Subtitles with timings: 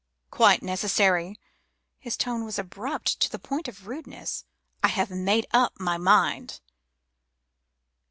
[0.31, 1.39] "Quite necessary."
[1.99, 4.45] His tone was abrupt to the point of rudeness.
[4.81, 6.59] "I have made up my mind."